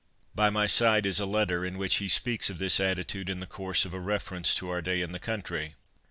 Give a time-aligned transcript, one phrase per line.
[0.33, 3.45] By my side is a letter in which he speaks of this attitude in the
[3.45, 5.75] course of a reference to our day in the country.